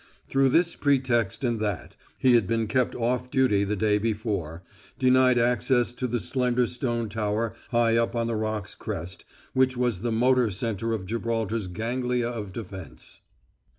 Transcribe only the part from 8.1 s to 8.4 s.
on the